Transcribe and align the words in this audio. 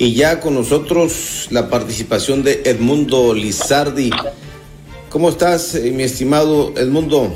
Y 0.00 0.14
ya 0.14 0.38
con 0.38 0.54
nosotros 0.54 1.48
la 1.50 1.68
participación 1.68 2.44
de 2.44 2.62
Edmundo 2.64 3.34
Lizardi. 3.34 4.10
¿Cómo 5.10 5.28
estás, 5.28 5.74
eh, 5.74 5.90
mi 5.90 6.04
estimado 6.04 6.72
Edmundo? 6.76 7.34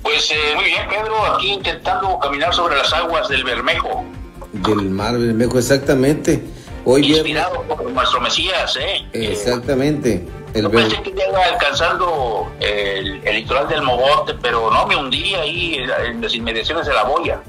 Pues 0.00 0.30
eh, 0.30 0.54
muy 0.54 0.66
bien, 0.66 0.88
Pedro, 0.88 1.26
aquí 1.26 1.54
intentando 1.54 2.20
caminar 2.20 2.54
sobre 2.54 2.76
las 2.76 2.92
aguas 2.92 3.28
del 3.28 3.42
Bermejo. 3.42 4.04
Del 4.52 4.90
mar 4.90 5.18
Bermejo, 5.18 5.58
exactamente. 5.58 6.40
Hoy 6.84 7.04
Inspirado 7.04 7.60
por 7.62 7.90
nuestro 7.90 8.20
Mesías, 8.20 8.76
¿eh? 8.76 9.04
Exactamente. 9.12 10.24
El 10.54 10.62
no 10.62 10.70
pensé 10.70 11.02
que 11.02 11.10
iba 11.10 11.44
alcanzando 11.52 12.48
el, 12.60 13.20
litoral 13.24 13.66
del 13.68 13.82
Mogote, 13.82 14.34
pero 14.40 14.70
no, 14.70 14.86
me 14.86 14.94
hundí 14.94 15.34
ahí 15.34 15.74
en 15.74 16.20
las 16.20 16.32
inmediaciones 16.32 16.86
de 16.86 16.94
la 16.94 17.02
boya. 17.02 17.40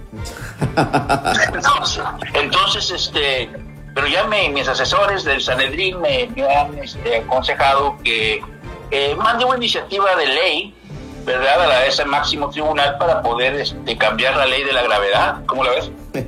entonces, 1.53 2.03
entonces, 2.33 2.89
este, 2.89 3.47
pero 3.97 4.09
ya 4.09 4.25
me, 4.25 4.47
mis 4.49 4.67
asesores 4.67 5.23
del 5.23 5.41
Sanedrín 5.41 5.99
me, 5.99 6.29
han 6.55 6.77
este, 6.77 7.15
aconsejado 7.15 7.97
que 8.03 8.43
eh, 8.91 9.15
mande 9.15 9.43
una 9.43 9.57
iniciativa 9.57 10.15
de 10.15 10.27
ley, 10.27 10.75
¿verdad?, 11.25 11.71
a, 11.71 11.83
ese 11.87 12.05
máximo 12.05 12.51
tribunal 12.51 12.95
para 12.99 13.23
poder 13.23 13.55
este, 13.55 13.97
cambiar 13.97 14.37
la 14.37 14.45
ley 14.45 14.63
de 14.63 14.71
la 14.71 14.83
gravedad. 14.83 15.43
¿Cómo 15.47 15.63
la 15.63 15.71
ves? 15.71 15.91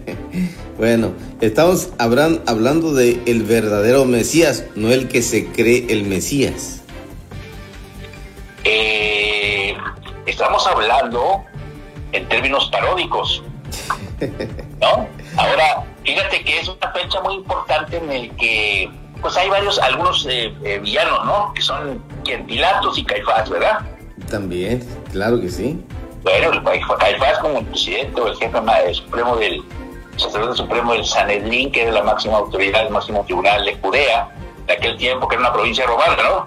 bueno, 0.79 1.13
estamos 1.41 1.89
hablando 1.99 2.95
de 2.95 3.21
el 3.27 3.43
verdadero 3.43 4.03
Mesías, 4.05 4.65
no 4.73 4.89
el 4.89 5.07
que 5.07 5.21
se 5.21 5.45
cree 5.45 5.85
el 5.89 6.05
Mesías. 6.05 6.81
Eh, 8.63 9.77
estamos 10.25 10.65
hablando 10.65 11.43
en 12.13 12.27
términos 12.29 12.67
paródicos, 12.71 13.43
¿no? 14.81 15.07
Ahora, 15.37 15.85
fíjate 16.09 16.43
que 16.43 16.59
es 16.59 16.67
una 16.67 16.91
fecha 16.91 17.21
muy 17.21 17.35
importante 17.35 17.97
en 17.97 18.11
el 18.11 18.35
que, 18.35 18.89
pues 19.21 19.37
hay 19.37 19.49
varios, 19.49 19.77
algunos 19.79 20.25
eh, 20.27 20.53
eh, 20.63 20.79
villanos, 20.79 21.25
¿no? 21.25 21.53
Que 21.53 21.61
son 21.61 22.03
quien, 22.23 22.45
Pilatos 22.45 22.97
y 22.97 23.03
Caifás, 23.03 23.49
¿verdad? 23.49 23.79
También, 24.29 24.87
claro 25.11 25.39
que 25.39 25.49
sí. 25.49 25.79
Bueno, 26.23 26.63
Caifás 26.99 27.37
como 27.39 27.59
el 27.59 27.65
presidente 27.65 28.19
o 28.19 28.27
el 28.27 28.35
jefe 28.37 28.93
supremo 28.93 29.35
del 29.37 29.61
sacerdote 30.17 30.57
supremo 30.57 30.93
del 30.93 31.05
Sanedrín, 31.05 31.71
que 31.71 31.83
era 31.83 31.91
la 31.91 32.03
máxima 32.03 32.37
autoridad, 32.37 32.87
el 32.87 32.89
máximo 32.91 33.23
tribunal 33.25 33.63
de 33.63 33.75
Judea, 33.75 34.29
de 34.65 34.73
aquel 34.73 34.97
tiempo, 34.97 35.27
que 35.27 35.35
era 35.35 35.43
una 35.43 35.53
provincia 35.53 35.85
romana, 35.85 36.17
¿no? 36.23 36.45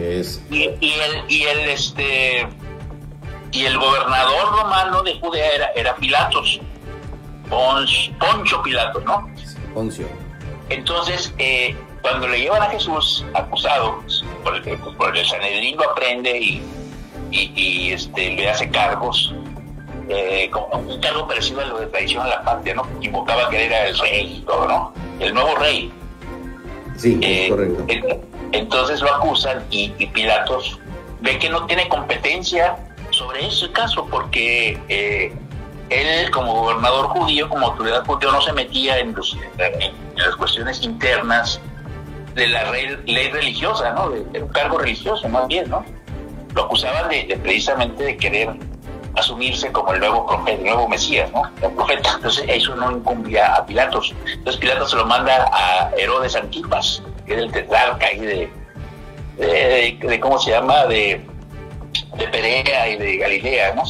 Es. 0.00 0.42
Y, 0.50 0.64
el, 0.64 1.24
y 1.28 1.42
el, 1.44 1.60
este, 1.68 2.48
y 3.52 3.66
el 3.66 3.78
gobernador 3.78 4.50
romano 4.58 5.02
de 5.02 5.20
Judea 5.20 5.50
era, 5.54 5.66
era 5.76 5.94
Pilatos. 5.96 6.60
Poncho 7.48 8.62
Pilatos, 8.62 9.04
¿no? 9.04 9.28
Poncio. 9.74 10.06
Entonces, 10.70 11.34
eh, 11.38 11.76
cuando 12.02 12.28
le 12.28 12.40
llevan 12.40 12.62
a 12.62 12.66
Jesús 12.66 13.24
acusado, 13.34 14.02
por 14.42 14.56
el, 14.56 14.78
por 14.78 15.16
el 15.16 15.26
Sanedrín 15.26 15.76
lo 15.76 15.90
aprende 15.90 16.38
y, 16.38 16.62
y, 17.30 17.92
este, 17.92 18.34
le 18.34 18.50
hace 18.50 18.70
cargos, 18.70 19.34
eh, 20.08 20.50
un 20.72 21.00
cargo 21.00 21.26
parecido 21.26 21.60
a 21.60 21.64
lo 21.64 21.80
de 21.80 21.86
traición 21.86 22.22
a 22.22 22.28
la 22.28 22.44
patria, 22.44 22.74
¿no? 22.74 22.86
Invocaba 23.00 23.48
que 23.50 23.66
era 23.66 23.86
el 23.88 23.98
rey 23.98 24.38
y 24.38 24.40
todo, 24.42 24.68
¿no? 24.68 24.94
El 25.18 25.34
nuevo 25.34 25.54
rey. 25.56 25.92
Sí, 26.96 27.18
eh, 27.22 27.48
correcto. 27.48 27.86
Entonces 28.52 29.00
lo 29.00 29.12
acusan 29.14 29.64
y, 29.70 29.92
y, 29.98 30.06
Pilatos 30.06 30.78
ve 31.20 31.38
que 31.38 31.48
no 31.48 31.66
tiene 31.66 31.88
competencia 31.88 32.76
sobre 33.10 33.46
ese 33.46 33.70
caso 33.72 34.06
porque 34.10 34.78
eh, 34.88 35.32
él 35.90 36.30
como 36.30 36.54
gobernador 36.54 37.06
judío, 37.08 37.48
como 37.48 37.66
autoridad 37.66 38.04
judío, 38.04 38.32
no 38.32 38.40
se 38.40 38.52
metía 38.52 38.98
en, 38.98 39.14
las 40.16 40.36
cuestiones 40.36 40.82
internas 40.82 41.60
de 42.34 42.48
la 42.48 42.70
ley, 42.70 43.30
religiosa, 43.32 43.92
¿no? 43.92 44.10
De, 44.10 44.42
un 44.42 44.48
cargo 44.48 44.78
religioso, 44.78 45.28
más 45.28 45.46
bien, 45.46 45.68
¿no? 45.70 45.84
Lo 46.54 46.64
acusaban 46.64 47.08
de, 47.08 47.38
precisamente 47.42 48.02
de 48.02 48.16
querer 48.16 48.50
asumirse 49.16 49.70
como 49.70 49.92
el 49.92 50.00
nuevo 50.00 50.26
profeta, 50.26 50.58
el 50.58 50.64
nuevo 50.64 50.88
Mesías, 50.88 51.30
¿no? 51.32 51.42
El 51.62 51.72
profeta. 51.74 52.14
Entonces 52.16 52.44
eso 52.48 52.74
no 52.74 52.90
incumbía 52.92 53.54
a 53.54 53.66
Pilatos. 53.66 54.14
Entonces 54.26 54.60
Pilatos 54.60 54.90
se 54.90 54.96
lo 54.96 55.06
manda 55.06 55.48
a 55.52 55.90
Herodes 55.96 56.34
Antipas, 56.34 57.02
que 57.26 57.34
es 57.34 57.42
el 57.42 57.52
tetrarca 57.52 58.06
ahí 58.06 58.18
de, 58.18 58.50
de, 59.38 60.20
¿cómo 60.20 60.38
se 60.38 60.50
llama? 60.50 60.86
De, 60.86 61.24
de 62.16 62.28
Perea 62.28 62.88
y 62.88 62.96
de 62.96 63.16
Galilea, 63.18 63.74
¿no? 63.74 63.84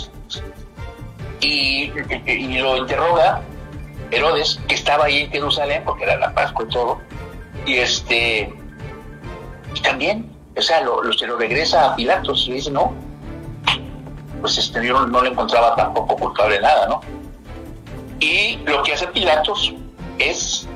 Y, 1.45 2.59
lo 2.59 2.77
interroga 2.77 3.43
Herodes, 4.11 4.61
que 4.69 4.75
estaba 4.75 5.07
ahí 5.07 5.21
en 5.21 5.31
Jerusalén, 5.31 5.83
porque 5.85 6.05
era 6.05 6.17
la 6.17 6.35
Pascua 6.35 6.65
y 6.65 6.73
todo, 6.73 7.01
y 7.67 7.75
este, 7.75 8.53
y 9.75 9.81
también, 9.81 10.31
o 10.57 10.63
sea, 10.63 10.81
lo, 10.83 11.13
se 11.13 11.27
lo 11.27 11.37
regresa 11.37 11.93
a 11.93 11.97
Pilatos 11.97 12.47
y 12.49 12.53
dice, 12.53 12.71
no, 12.71 12.95
pues 14.41 14.59
este, 14.59 14.81
no, 14.81 15.23
le 15.23 15.31
encontraba 15.31 15.75
tampoco 15.75 16.17
culpable 16.17 16.61
nada, 16.61 16.87
¿no? 16.87 17.01
Y 18.21 18.57
lo 18.65 18.83
que 18.83 18.93
hace 18.93 19.07
Pilatos 19.09 19.75
es, 20.19 20.69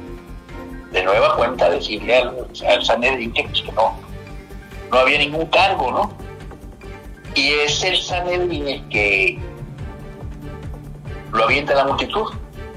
de 0.91 1.03
nueva 1.03 1.37
cuenta, 1.37 1.71
decirle 1.71 2.17
al, 2.17 2.47
al 2.69 2.85
Sanedrín 2.85 3.33
que, 3.33 3.45
pues, 3.45 3.65
no, 3.75 3.95
no 4.91 4.99
había 4.99 5.19
ningún 5.19 5.47
cargo, 5.47 5.91
¿no? 5.93 6.13
Y 7.35 7.53
es 7.53 7.85
el 7.85 7.97
Sanedrín 7.99 8.67
el 8.67 8.89
que 8.89 9.39
lo 11.33 11.45
avienta 11.45 11.75
la 11.75 11.85
multitud. 11.85 12.33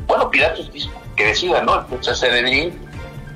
Bueno, 0.07 0.29
Pilatos 0.29 0.71
dice 0.71 0.89
que 1.15 1.25
decida, 1.27 1.61
¿no? 1.61 1.79
Entonces 1.79 2.19
Sanedrín 2.19 2.79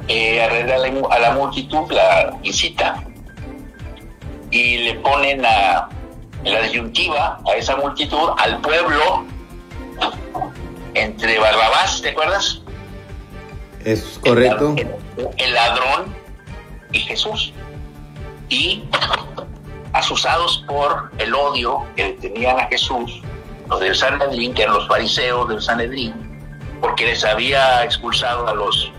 eh, 0.07 0.41
a 0.41 1.19
la, 1.19 1.31
multitud, 1.31 1.91
la 1.91 2.37
incita 2.43 3.03
y 4.51 4.77
le 4.77 4.95
ponen 4.95 5.43
a, 5.45 5.89
la 6.43 6.61
disyuntiva 6.61 7.39
a 7.47 7.55
esa 7.55 7.75
multitud, 7.77 8.29
al 8.37 8.61
pueblo, 8.61 9.25
entre 10.93 11.39
Barrabás, 11.39 12.01
¿te 12.01 12.09
acuerdas? 12.09 12.61
Es 13.83 14.19
correcto. 14.23 14.75
El, 15.37 15.53
ladrón 15.53 16.15
y 16.91 16.99
Jesús. 16.99 17.53
Y 18.49 18.83
asusados 19.93 20.63
por 20.67 21.11
el 21.17 21.33
odio 21.33 21.83
que 21.95 22.09
tenían 22.21 22.59
a 22.59 22.67
Jesús, 22.67 23.21
los 23.69 23.79
del 23.79 23.95
Sanedrín, 23.95 24.53
que 24.53 24.63
eran 24.63 24.75
los 24.75 24.87
fariseos 24.87 25.47
del 25.49 25.61
Sanedrín, 25.61 26.13
porque 26.81 27.05
les 27.05 27.23
había 27.23 27.83
expulsado 27.83 28.47
a 28.47 28.53
los 28.53 28.91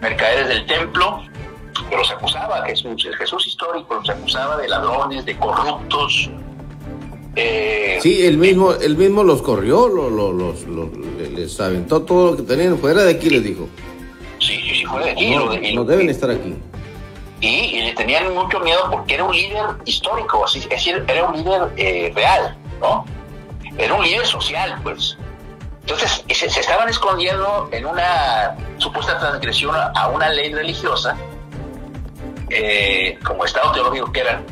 mercaderes 0.00 0.48
del 0.48 0.66
templo, 0.66 1.22
que 1.88 1.96
los 1.96 2.10
acusaba 2.10 2.64
Jesús, 2.64 3.04
el 3.04 3.16
Jesús 3.16 3.46
histórico 3.46 3.94
los 3.94 4.08
acusaba 4.08 4.56
de 4.56 4.68
ladrones, 4.68 5.24
de 5.24 5.36
corruptos. 5.36 6.30
Eh, 7.36 7.98
sí, 8.00 8.24
él 8.26 8.38
mismo, 8.38 8.72
él 8.72 8.96
mismo 8.96 9.22
los 9.22 9.42
corrió, 9.42 9.88
los, 9.88 10.10
los, 10.10 10.66
les 11.32 11.60
aventó 11.60 12.02
todo 12.02 12.30
lo 12.30 12.36
que 12.38 12.42
tenían 12.44 12.78
fuera 12.78 13.02
de 13.02 13.12
aquí, 13.12 13.28
les 13.28 13.44
dijo. 13.44 13.68
Sí, 14.38 14.58
sí, 14.62 14.76
sí, 14.76 14.84
fuera 14.86 15.06
de 15.06 15.12
aquí. 15.12 15.74
No, 15.74 15.84
deben 15.84 16.08
estar 16.08 16.30
aquí. 16.30 16.54
Y, 17.40 17.82
le 17.82 17.92
tenían 17.92 18.32
mucho 18.32 18.58
miedo 18.60 18.88
porque 18.90 19.14
era 19.14 19.24
un 19.24 19.34
líder 19.34 19.66
histórico, 19.84 20.44
así, 20.44 20.60
es 20.60 20.68
decir, 20.70 21.04
era 21.06 21.26
un 21.26 21.36
líder 21.36 21.70
eh, 21.76 22.10
real, 22.14 22.56
¿no? 22.80 23.04
Era 23.78 23.94
un 23.94 24.04
líder 24.04 24.26
social, 24.26 24.78
pues. 24.82 25.16
Entonces, 25.80 26.24
se, 26.28 26.46
estaban 26.46 26.88
escondiendo 26.88 27.68
en 27.70 27.86
una 27.86 28.56
supuesta 28.78 29.18
transgresión 29.18 29.74
a 29.76 30.08
una 30.08 30.28
ley 30.30 30.52
religiosa, 30.52 31.16
eh, 32.50 33.18
como 33.24 33.44
Estado 33.44 33.72
teológico 33.72 34.12
que 34.12 34.20
eran, 34.20 34.44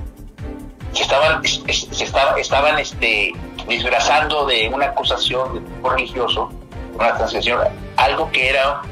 se 0.93 1.03
estaban, 1.03 1.43
se 1.45 2.05
estaba, 2.05 2.39
estaban 2.39 2.79
este, 2.79 3.33
disfrazando 3.69 4.47
de 4.47 4.69
una 4.69 4.87
acusación 4.87 5.65
de 5.83 5.89
religioso, 5.89 6.51
una 6.95 7.17
transgresión, 7.17 7.61
algo 7.97 8.31
que 8.31 8.51
era 8.51 8.83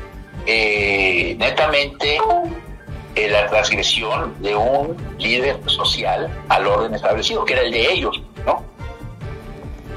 eh, 0.46 1.36
netamente 1.38 2.18
eh, 3.14 3.28
la 3.28 3.46
transgresión 3.48 4.34
de 4.40 4.56
un 4.56 4.96
líder 5.18 5.58
social 5.66 6.28
al 6.48 6.66
orden 6.66 6.94
establecido, 6.94 7.44
que 7.44 7.52
era 7.54 7.62
el 7.62 7.72
de 7.72 7.92
ellos. 7.92 8.22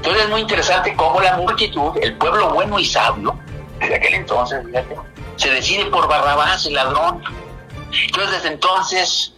Entonces 0.06 0.26
es 0.26 0.30
muy 0.30 0.40
interesante 0.42 0.94
cómo 0.94 1.20
la 1.20 1.36
multitud, 1.36 1.90
el 2.00 2.14
pueblo 2.14 2.50
bueno 2.50 2.78
y 2.78 2.84
sabio, 2.84 3.36
desde 3.80 3.96
aquel 3.96 4.14
entonces, 4.14 4.64
fíjate, 4.64 4.94
se 5.34 5.50
decide 5.50 5.86
por 5.86 6.06
Barrabás, 6.06 6.64
el 6.64 6.74
ladrón. 6.74 7.20
Entonces 7.90 8.30
desde 8.30 8.54
entonces 8.54 9.32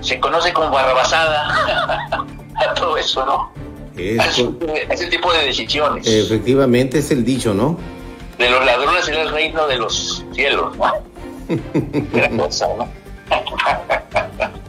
se 0.00 0.20
conoce 0.20 0.52
como 0.52 0.70
Barrabasada 0.70 2.24
a 2.54 2.74
todo 2.76 2.96
eso, 2.96 3.26
¿no? 3.26 3.52
ese 3.96 5.06
tipo 5.08 5.32
de 5.32 5.46
decisiones. 5.46 6.06
Efectivamente 6.06 7.00
es 7.00 7.10
el 7.10 7.24
dicho, 7.24 7.52
¿no? 7.52 7.76
De 8.38 8.48
los 8.50 8.64
ladrones 8.64 9.08
en 9.08 9.14
el 9.14 9.30
reino 9.32 9.66
de 9.66 9.78
los 9.78 10.24
cielos, 10.32 10.76
¿no? 10.76 10.92
cosa, 12.44 12.68
¿no? 12.78 12.88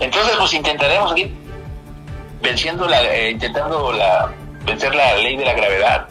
Entonces, 0.00 0.34
pues 0.38 0.54
intentaremos 0.54 1.14
ir 1.18 1.30
venciendo 2.42 2.86
la, 2.88 3.02
eh, 3.14 3.30
intentando 3.30 3.92
la, 3.92 4.32
vencer 4.64 4.94
la 4.94 5.16
ley 5.16 5.36
de 5.36 5.44
la 5.44 5.54
gravedad. 5.54 6.08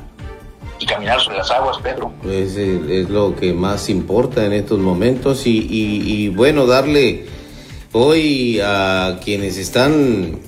y 0.81 0.85
caminar 0.85 1.19
sobre 1.19 1.37
las 1.37 1.51
aguas, 1.51 1.77
Pedro. 1.79 2.13
Pues 2.23 2.55
es 2.55 3.09
lo 3.09 3.35
que 3.35 3.51
más 3.51 3.89
importa 3.89 4.45
en 4.45 4.53
estos 4.53 4.79
momentos 4.79 5.45
y, 5.45 5.67
y, 5.69 6.29
bueno, 6.29 6.65
darle 6.65 7.25
hoy 7.91 8.61
a 8.63 9.19
quienes 9.21 9.57
están 9.57 10.39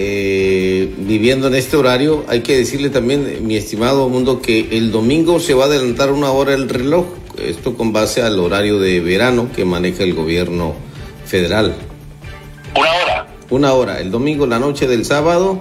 eh, 0.00 0.94
viviendo 0.98 1.48
en 1.48 1.54
este 1.54 1.76
horario, 1.76 2.24
hay 2.28 2.40
que 2.40 2.56
decirle 2.56 2.88
también, 2.88 3.46
mi 3.46 3.56
estimado 3.56 4.08
mundo, 4.08 4.40
que 4.40 4.68
el 4.72 4.92
domingo 4.92 5.40
se 5.40 5.54
va 5.54 5.64
a 5.64 5.66
adelantar 5.66 6.12
una 6.12 6.30
hora 6.30 6.54
el 6.54 6.68
reloj, 6.68 7.06
esto 7.36 7.76
con 7.76 7.92
base 7.92 8.22
al 8.22 8.38
horario 8.38 8.78
de 8.78 9.00
verano 9.00 9.50
que 9.54 9.64
maneja 9.64 10.04
el 10.04 10.14
gobierno 10.14 10.74
federal. 11.26 11.74
Una 12.76 12.90
hora. 12.90 13.07
Una 13.50 13.72
hora, 13.72 14.00
el 14.00 14.10
domingo, 14.10 14.46
la 14.46 14.58
noche 14.58 14.86
del 14.86 15.04
sábado 15.04 15.60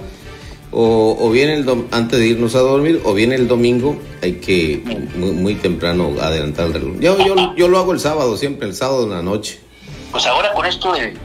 o, 0.71 1.17
o 1.19 1.29
bien 1.29 1.49
el 1.49 1.87
antes 1.91 2.19
de 2.19 2.27
irnos 2.27 2.55
a 2.55 2.59
dormir, 2.59 3.01
o 3.05 3.13
bien 3.13 3.31
el 3.31 3.47
domingo, 3.47 3.97
hay 4.21 4.33
que 4.33 4.83
muy, 5.15 5.55
temprano 5.55 6.11
adelantar 6.21 6.67
el 6.67 6.73
reloj. 6.73 6.99
Yo, 6.99 7.17
yo, 7.25 7.55
yo, 7.55 7.67
lo 7.67 7.77
hago 7.77 7.93
el 7.93 7.99
sábado, 7.99 8.35
siempre 8.37 8.67
el 8.67 8.75
sábado 8.75 9.03
en 9.03 9.11
la 9.11 9.21
noche. 9.21 9.59
Pues 10.11 10.25
ahora 10.25 10.53
con 10.53 10.65
esto 10.65 10.93
del, 10.93 11.17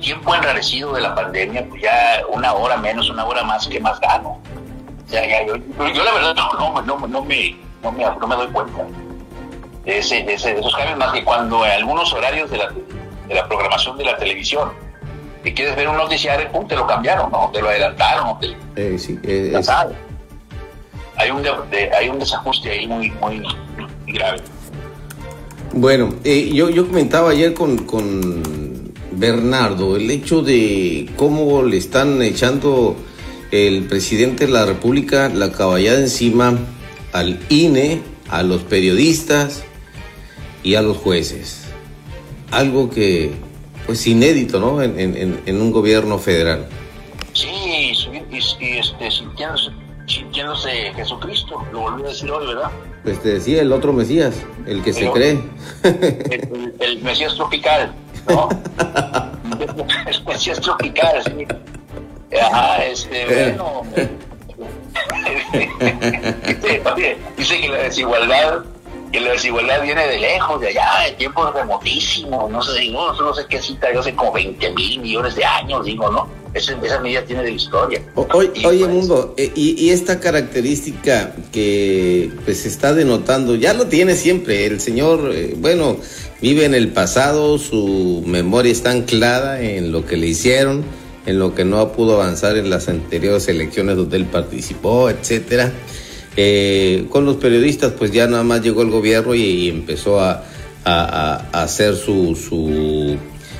tiempo 0.00 0.34
enrarecido 0.34 0.92
de 0.92 1.00
la 1.00 1.14
pandemia, 1.14 1.66
pues 1.68 1.82
ya 1.82 2.22
una 2.32 2.52
hora 2.52 2.76
menos, 2.76 3.08
una 3.10 3.24
hora 3.24 3.42
más, 3.44 3.66
que 3.66 3.80
más 3.80 3.98
gano? 4.00 4.40
ya, 5.08 5.22
yo, 5.44 5.56
la 6.04 6.12
verdad 6.12 6.34
no, 6.36 6.52
no, 6.52 6.82
no, 6.82 6.98
me, 6.98 7.08
no, 7.08 7.22
me, 7.92 8.04
no 8.20 8.26
me 8.28 8.36
doy 8.36 8.46
cuenta 8.48 8.86
de, 9.84 9.98
ese, 9.98 10.22
de, 10.22 10.34
esos 10.34 10.74
cambios, 10.76 10.98
más 10.98 11.12
que 11.12 11.24
cuando 11.24 11.64
algunos 11.64 12.12
horarios 12.12 12.50
de 12.50 12.58
la, 12.58 12.72
de 13.26 13.34
la 13.34 13.48
programación 13.48 13.96
de 13.98 14.04
la 14.04 14.16
televisión 14.16 14.70
y 15.44 15.52
quieres 15.52 15.76
ver 15.76 15.88
un 15.88 15.96
noticiario, 15.96 16.50
pum, 16.52 16.66
te 16.66 16.76
lo 16.76 16.86
cambiaron, 16.86 17.30
¿no? 17.30 17.50
Te 17.52 17.62
lo 17.62 17.68
adelantaron, 17.68 18.38
te... 18.40 18.56
Eh, 18.76 18.98
sí, 18.98 19.18
eh, 19.22 19.58
hay, 21.16 21.30
un 21.30 21.42
hay 21.98 22.08
un 22.08 22.18
desajuste 22.18 22.70
ahí 22.70 22.86
muy, 22.86 23.10
muy, 23.10 23.42
grave. 24.06 24.40
Bueno, 25.72 26.14
eh, 26.24 26.50
yo, 26.52 26.68
yo 26.68 26.86
comentaba 26.86 27.30
ayer 27.30 27.54
con, 27.54 27.78
con 27.78 28.92
Bernardo 29.12 29.96
el 29.96 30.10
hecho 30.10 30.42
de 30.42 31.08
cómo 31.16 31.62
le 31.62 31.76
están 31.76 32.20
echando 32.22 32.96
el 33.50 33.84
presidente 33.84 34.46
de 34.46 34.52
la 34.52 34.66
República 34.66 35.28
la 35.28 35.52
caballada 35.52 35.98
encima 35.98 36.58
al 37.12 37.40
INE, 37.48 38.02
a 38.28 38.42
los 38.42 38.62
periodistas 38.62 39.64
y 40.62 40.74
a 40.74 40.82
los 40.82 40.96
jueces. 40.96 41.62
Algo 42.50 42.90
que 42.90 43.32
pues 43.90 44.06
inédito, 44.06 44.60
¿no? 44.60 44.80
En, 44.80 45.00
en, 45.00 45.42
en 45.44 45.60
un 45.60 45.72
gobierno 45.72 46.16
federal. 46.16 46.64
Sí, 47.32 47.92
y, 48.30 48.38
este, 48.38 49.10
sintiéndose, 49.10 49.72
sintiéndose, 50.06 50.92
Jesucristo, 50.94 51.60
lo 51.72 51.80
volví 51.80 52.04
a 52.04 52.06
decir 52.06 52.30
hoy, 52.30 52.46
¿verdad? 52.46 52.70
Pues 53.02 53.20
te 53.20 53.30
decía 53.30 53.62
el 53.62 53.72
otro 53.72 53.92
Mesías, 53.92 54.36
el 54.64 54.84
que 54.84 54.92
se 54.92 55.10
cree. 55.10 55.40
El, 56.78 57.02
Mesías 57.02 57.34
tropical, 57.34 57.92
¿no? 58.28 58.48
el 60.06 60.24
Mesías 60.24 60.60
tropical, 60.60 61.24
sí. 61.24 61.48
Ajá, 62.40 62.84
este, 62.84 63.22
eh. 63.22 63.56
bueno. 63.58 63.82
dice 67.36 67.60
que 67.60 67.68
la 67.68 67.78
desigualdad 67.78 68.60
que 69.12 69.20
la 69.20 69.32
desigualdad 69.32 69.82
viene 69.82 70.06
de 70.06 70.18
lejos, 70.18 70.60
de 70.60 70.68
allá, 70.68 71.04
de 71.06 71.12
tiempos 71.12 71.52
remotísimos, 71.52 72.50
no 72.50 72.62
sé, 72.62 72.88
no, 72.90 73.12
no 73.12 73.34
sé 73.34 73.44
qué 73.48 73.60
cita, 73.60 73.92
yo 73.92 74.00
hace 74.00 74.14
como 74.14 74.32
20 74.32 74.70
mil 74.72 75.00
millones 75.00 75.34
de 75.34 75.44
años, 75.44 75.84
digo, 75.84 76.10
¿no? 76.10 76.28
Esa, 76.54 76.76
esa 76.82 76.98
medida 76.98 77.22
tiene 77.24 77.44
de 77.44 77.52
historia. 77.52 78.02
oye, 78.14 78.50
pues, 78.62 78.88
Mundo, 78.88 79.34
eh, 79.36 79.52
y, 79.54 79.90
esta 79.90 80.18
característica 80.18 81.32
que 81.52 82.30
pues 82.44 82.66
está 82.66 82.92
denotando, 82.92 83.54
ya 83.54 83.72
lo 83.72 83.86
tiene 83.86 84.16
siempre, 84.16 84.66
el 84.66 84.80
señor, 84.80 85.30
eh, 85.32 85.54
bueno, 85.56 85.96
vive 86.40 86.64
en 86.64 86.74
el 86.74 86.88
pasado, 86.88 87.58
su 87.58 88.24
memoria 88.26 88.72
está 88.72 88.90
anclada 88.90 89.60
en 89.60 89.92
lo 89.92 90.06
que 90.06 90.16
le 90.16 90.26
hicieron, 90.26 90.84
en 91.26 91.38
lo 91.38 91.54
que 91.54 91.64
no 91.64 91.92
pudo 91.92 92.20
avanzar 92.20 92.56
en 92.56 92.68
las 92.68 92.88
anteriores 92.88 93.46
elecciones 93.46 93.96
donde 93.96 94.16
él 94.16 94.24
participó, 94.24 95.08
etcétera. 95.08 95.72
Eh, 96.36 97.06
con 97.10 97.24
los 97.24 97.36
periodistas, 97.36 97.92
pues 97.92 98.12
ya 98.12 98.26
nada 98.26 98.44
más 98.44 98.62
llegó 98.62 98.82
el 98.82 98.90
gobierno 98.90 99.34
y, 99.34 99.68
empezó 99.68 100.20
a, 100.20 100.44
hacer 100.84 101.94
su, 101.94 103.16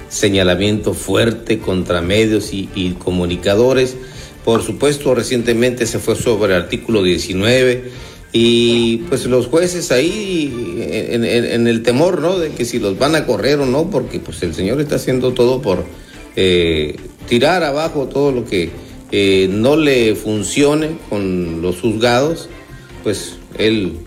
señalamiento 0.09 0.95
fuerte 0.95 1.59
contra 1.59 2.01
medios 2.01 2.53
y, 2.53 2.97
comunicadores. 2.99 3.97
Por 4.45 4.63
supuesto, 4.63 5.15
recientemente 5.15 5.87
se 5.87 5.99
fue 5.99 6.17
sobre 6.17 6.55
el 6.55 6.63
artículo 6.63 7.03
19 7.03 8.11
y 8.33 8.99
pues 9.09 9.27
los 9.27 9.49
jueces 9.49 9.91
ahí 9.91 10.79
en, 11.11 11.67
el 11.67 11.83
temor, 11.83 12.21
¿no? 12.21 12.39
De 12.39 12.51
que 12.51 12.65
si 12.65 12.79
los 12.79 12.99
van 12.99 13.17
a 13.17 13.27
correr 13.27 13.59
o 13.59 13.67
no, 13.67 13.91
porque 13.91 14.19
pues 14.21 14.43
el 14.43 14.55
señor 14.55 14.81
está 14.81 14.97
haciendo 14.97 15.35
todo 15.35 15.61
por 15.61 15.85
eh, 16.37 16.97
tirar 17.29 17.65
abajo 17.65 18.07
todo 18.07 18.33
lo 18.33 18.45
que 18.45 18.71
eh, 19.13 19.49
no 19.51 19.77
le 19.77 20.15
funcione 20.15 20.97
con 21.09 21.61
los 21.61 21.81
juzgados 21.81 22.49
pues 23.03 23.39
él 23.59 23.99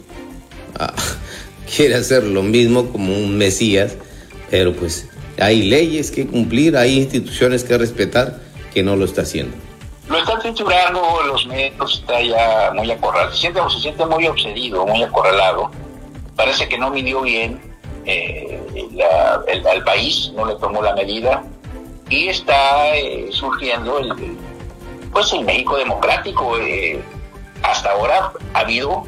ah, 0.79 0.93
quiere 1.75 1.95
hacer 1.95 2.23
lo 2.23 2.43
mismo 2.43 2.89
como 2.89 3.13
un 3.13 3.37
Mesías, 3.37 3.95
pero 4.49 4.73
pues 4.73 5.07
hay 5.39 5.63
leyes 5.63 6.11
que 6.11 6.27
cumplir, 6.27 6.77
hay 6.77 6.99
instituciones 6.99 7.63
que 7.63 7.77
respetar 7.77 8.39
que 8.73 8.83
no 8.83 8.95
lo 8.95 9.05
está 9.05 9.21
haciendo. 9.23 9.55
Lo 10.07 10.17
está 10.17 10.37
triturando, 10.39 11.01
los 11.25 11.47
medios 11.47 12.01
está 12.01 12.21
ya 12.21 12.71
muy 12.75 12.91
acorralado, 12.91 13.31
se 13.31 13.41
siente, 13.41 13.59
se 13.69 13.79
siente 13.79 14.05
muy 14.05 14.27
obsedido, 14.27 14.85
muy 14.85 15.01
acorralado. 15.01 15.71
Parece 16.35 16.67
que 16.67 16.77
no 16.77 16.89
midió 16.89 17.21
bien 17.21 17.59
eh, 18.05 18.59
el, 19.47 19.65
al 19.67 19.83
país, 19.83 20.31
no 20.35 20.45
le 20.45 20.55
tomó 20.55 20.81
la 20.81 20.93
medida 20.93 21.43
y 22.09 22.27
está 22.27 22.95
eh, 22.97 23.29
surgiendo 23.31 23.99
el, 23.99 24.37
pues 25.11 25.31
el 25.33 25.45
México 25.45 25.77
democrático. 25.77 26.57
Eh, 26.59 27.01
hasta 27.63 27.91
ahora 27.91 28.31
ha 28.53 28.59
habido 28.59 29.05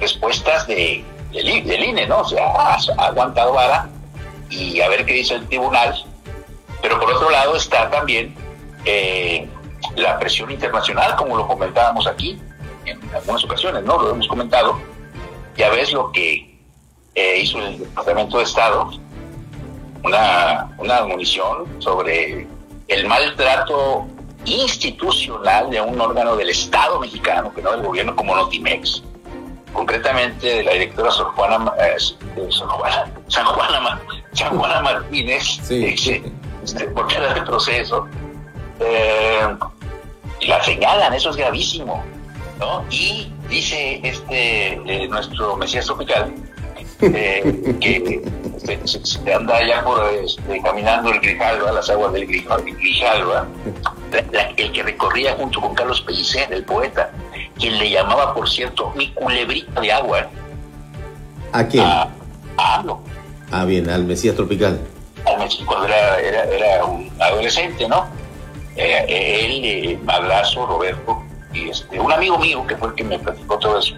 respuestas 0.00 0.66
de, 0.66 1.04
del, 1.32 1.84
INE, 1.84 2.06
¿no? 2.06 2.20
O 2.20 2.28
sea, 2.28 2.44
ha, 2.46 2.78
aguantado 2.98 3.52
vara 3.52 3.88
y 4.50 4.80
a 4.80 4.88
ver 4.88 5.04
qué 5.04 5.14
dice 5.14 5.34
el 5.34 5.46
tribunal. 5.48 5.94
Pero 6.80 6.98
por 7.00 7.10
otro 7.12 7.30
lado 7.30 7.56
está 7.56 7.90
también 7.90 8.34
eh, 8.84 9.48
la 9.96 10.18
presión 10.18 10.50
internacional, 10.50 11.16
como 11.16 11.36
lo 11.36 11.46
comentábamos 11.46 12.06
aquí 12.06 12.40
en 12.84 13.00
algunas 13.14 13.44
ocasiones, 13.44 13.82
¿no? 13.84 14.00
Lo 14.00 14.10
hemos 14.10 14.28
comentado. 14.28 14.80
Ya 15.56 15.70
ves 15.70 15.92
lo 15.92 16.12
que 16.12 16.58
eh, 17.14 17.38
hizo 17.40 17.58
el 17.58 17.78
Departamento 17.80 18.38
de 18.38 18.44
Estado, 18.44 18.90
una, 20.04 20.70
una 20.78 21.04
munición 21.04 21.66
sobre 21.80 22.46
el 22.86 23.06
maltrato 23.06 24.06
institucional 24.48 25.70
de 25.70 25.80
un 25.80 26.00
órgano 26.00 26.36
del 26.36 26.50
Estado 26.50 26.98
mexicano, 27.00 27.52
que 27.54 27.62
no 27.62 27.72
del 27.72 27.82
gobierno 27.82 28.16
como 28.16 28.34
Notimex, 28.34 29.02
concretamente 29.72 30.46
de 30.46 30.62
la 30.64 30.72
directora 30.72 31.10
Sor 31.10 31.32
Juana, 31.34 31.72
eh, 31.78 31.96
Sor 31.98 32.68
Juana, 32.68 33.10
San, 33.28 33.44
Juana 33.44 34.00
San 34.32 34.58
Juana 34.58 34.80
Martínez, 34.82 35.60
sí. 35.62 35.84
este, 35.86 36.84
porque 36.94 37.16
era 37.16 37.34
de 37.34 37.42
proceso, 37.42 38.06
eh, 38.80 39.56
la 40.46 40.62
señalan, 40.62 41.14
eso 41.14 41.30
es 41.30 41.36
gravísimo, 41.36 42.02
¿no? 42.58 42.84
Y 42.90 43.32
dice 43.48 44.00
este 44.02 44.72
eh, 44.74 45.08
nuestro 45.08 45.56
Mesías 45.56 45.86
Tropical, 45.86 46.32
eh, 47.00 47.76
que 47.80 48.22
se, 48.84 49.32
anda 49.32 49.64
ya 49.66 49.84
por 49.84 50.04
este, 50.14 50.60
caminando 50.62 51.10
el 51.10 51.20
Grijalva, 51.20 51.72
las 51.72 51.88
aguas 51.90 52.12
del 52.12 52.26
Grijalva, 52.26 53.46
el 54.56 54.72
que 54.72 54.82
recorría 54.82 55.34
junto 55.34 55.60
con 55.60 55.74
Carlos 55.74 56.00
Pellicer, 56.02 56.52
el 56.52 56.64
poeta, 56.64 57.10
quien 57.58 57.78
le 57.78 57.90
llamaba, 57.90 58.34
por 58.34 58.48
cierto, 58.48 58.92
mi 58.94 59.10
culebrita 59.12 59.80
de 59.80 59.92
agua. 59.92 60.28
¿A 61.52 61.64
quién? 61.64 61.84
A, 61.84 62.08
Ah, 63.50 63.64
bien, 63.64 63.88
al 63.88 64.04
Mesías 64.04 64.34
Tropical. 64.34 64.78
Al 65.24 65.38
Mesías, 65.38 65.64
cuando 65.66 65.86
era, 65.86 66.20
era, 66.20 66.84
un 66.84 67.10
adolescente, 67.18 67.88
¿no? 67.88 68.06
Eh, 68.76 69.04
él, 69.08 69.64
eh, 69.64 69.98
Roberto, 70.54 71.22
y 71.54 71.70
este, 71.70 71.98
un 71.98 72.12
amigo 72.12 72.38
mío 72.38 72.66
que 72.66 72.76
fue 72.76 72.88
el 72.88 72.94
que 72.94 73.04
me 73.04 73.18
platicó 73.18 73.58
todo 73.58 73.78
eso. 73.78 73.94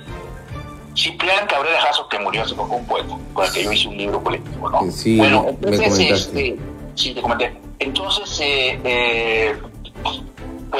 Ciprián 0.97 1.47
Cabrera 1.47 1.81
Jasso, 1.81 2.09
que 2.09 2.19
murió 2.19 2.43
hace 2.43 2.55
poco, 2.55 2.77
un 2.77 2.87
poeta, 2.87 3.17
con 3.33 3.45
el 3.45 3.53
que 3.53 3.65
yo 3.65 3.73
hice 3.73 3.89
un 3.89 3.97
libro 3.97 4.23
político, 4.23 4.71
¿no? 4.71 4.91
Sí, 4.91 5.17
bueno, 5.17 5.47
entonces, 5.49 5.99
este, 5.99 6.57
sí, 6.95 7.15
te 7.15 7.23
comenté. 7.23 7.57
Entonces, 7.79 8.41
eh, 8.41 8.79
eh 8.85 9.57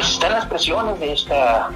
pues 0.01 0.13
están 0.13 0.33
las 0.33 0.47
presiones 0.47 0.99
de 0.99 1.13
esta 1.13 1.69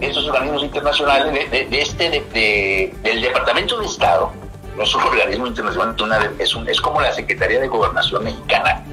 estos 0.00 0.28
organismos 0.28 0.62
internacionales, 0.62 1.50
de, 1.50 1.80
este, 1.80 2.10
de, 2.10 2.94
del 3.02 3.22
Departamento 3.22 3.80
de 3.80 3.86
Estado, 3.86 4.30
no 4.76 4.82
es 4.84 4.94
un 4.94 5.02
organismo 5.02 5.48
internacional, 5.48 6.36
es, 6.38 6.54
un, 6.54 6.68
es 6.68 6.80
como 6.80 7.00
la 7.00 7.12
Secretaría 7.12 7.58
de 7.58 7.66
Gobernación 7.66 8.22
mexicana, 8.22 8.84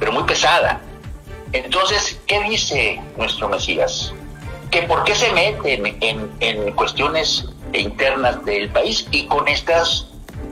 pero 0.00 0.10
muy 0.10 0.24
pesada. 0.24 0.80
Entonces, 1.52 2.20
¿qué 2.26 2.42
dice 2.48 3.00
nuestro 3.16 3.48
Mesías? 3.48 4.12
Que 4.72 4.82
por 4.82 5.04
qué 5.04 5.14
se 5.14 5.30
mete 5.32 5.74
en, 5.74 6.32
en, 6.40 6.72
cuestiones 6.72 7.46
internas 7.74 8.44
del 8.44 8.70
país 8.70 9.06
y 9.12 9.26
con 9.26 9.46
estas 9.46 10.08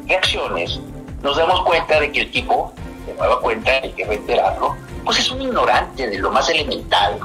reacciones 0.06 0.78
nos 1.22 1.37
damos 1.38 1.62
cuenta 1.62 1.99
de 1.99 2.12
que 2.12 2.20
el 2.20 2.30
tipo, 2.30 2.72
de 3.06 3.14
nueva 3.14 3.40
cuenta, 3.40 3.72
hay 3.82 3.90
que 3.92 4.04
reiterarlo, 4.04 4.76
pues 5.04 5.18
es 5.18 5.30
un 5.30 5.42
ignorante 5.42 6.08
de 6.08 6.18
lo 6.18 6.30
más 6.30 6.49
elemental 6.50 7.18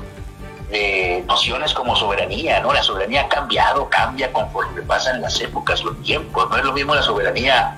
de 0.70 1.24
nociones 1.28 1.74
como 1.74 1.96
soberanía, 1.96 2.60
¿no? 2.60 2.74
La 2.74 2.84
soberanía 2.84 3.22
ha 3.22 3.30
cambiado, 3.30 3.90
cambia 3.90 4.32
conforme 4.34 4.82
pasan 4.82 5.22
las 5.22 5.40
épocas, 5.40 5.84
los 5.84 6.02
tiempos, 6.04 6.50
no 6.50 6.58
es 6.58 6.64
lo 6.64 6.74
mismo 6.74 6.94
la 6.94 7.04
soberanía 7.04 7.76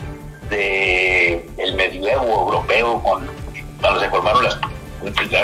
de 0.50 1.48
el 1.58 1.76
medievo 1.76 2.26
europeo 2.26 3.02
con, 3.04 3.30
cuando 3.80 4.00
se 4.00 4.10
formaron 4.10 4.44
las, 4.44 4.60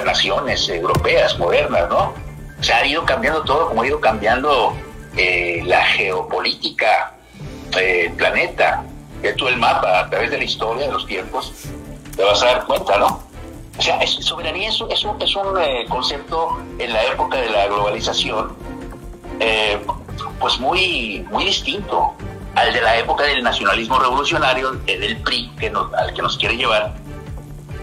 naciones 0.04 0.68
europeas 0.68 1.38
modernas, 1.38 1.88
¿no? 1.90 2.14
Se 2.62 2.74
ha 2.74 2.86
ido 2.86 3.06
cambiando 3.06 3.44
todo 3.44 3.70
como 3.70 3.84
ha 3.84 3.88
ido 3.88 4.02
cambiando 4.02 4.76
eh, 5.16 5.62
la 5.66 5.84
geopolítica 5.86 7.14
del 7.72 8.12
planeta. 8.14 8.84
Esto 9.24 9.48
el 9.48 9.58
mapa 9.58 10.00
a 10.00 10.10
través 10.10 10.32
de 10.32 10.40
la 10.40 10.44
historia 10.44 10.88
de 10.88 10.92
los 10.92 11.06
tiempos, 11.06 11.54
te 12.16 12.24
vas 12.24 12.42
a 12.44 12.48
dar 12.48 12.66
cuenta, 12.66 12.98
¿no? 12.98 13.25
O 13.78 13.82
sea, 13.82 14.00
soberanía 14.08 14.70
es, 14.70 14.82
es 14.90 15.04
un, 15.04 15.22
es 15.22 15.36
un 15.36 15.58
eh, 15.60 15.86
concepto 15.90 16.60
en 16.80 16.94
la 16.94 17.04
época 17.06 17.38
de 17.38 17.50
la 17.50 17.68
globalización, 17.68 18.56
eh, 19.40 19.86
pues 20.40 20.60
muy, 20.60 21.26
muy 21.30 21.46
distinto 21.46 22.14
al 22.56 22.74
de 22.74 22.82
la 22.82 22.98
época 22.98 23.26
del 23.26 23.44
nacionalismo 23.44 24.00
revolucionario, 24.00 24.72
del 24.72 25.18
PRI, 25.22 25.52
que 25.60 25.74
al 25.98 26.14
que 26.14 26.22
nos 26.22 26.38
quiere 26.38 26.56
llevar 26.56 26.96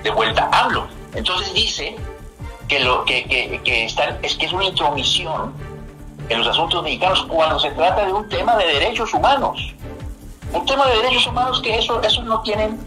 de 0.03 0.11
vuelta 0.11 0.49
AMLO. 0.51 0.89
Entonces 1.15 1.53
dice 1.53 1.95
que, 2.69 2.81
lo, 2.81 3.05
que, 3.05 3.25
que, 3.25 3.61
que 3.63 3.85
está, 3.85 4.19
es 4.23 4.35
que 4.37 4.47
es 4.47 4.53
una 4.53 4.65
intromisión 4.65 5.53
en 6.31 6.39
los 6.39 6.49
asuntos 6.49 6.83
mexicanos 6.83 7.27
cuando 7.29 7.61
se 7.61 7.71
trata 7.73 8.07
de 8.07 8.13
un 8.13 8.27
tema 8.29 8.57
de 8.57 8.67
derechos 8.67 9.13
humanos. 9.13 9.75
Un 10.53 10.65
tema 10.65 10.87
de 10.87 10.97
derechos 10.97 11.27
humanos 11.27 11.61
que 11.63 11.79
eso, 11.79 12.01
eso 12.03 12.23
no 12.23 12.41
tienen 12.41 12.79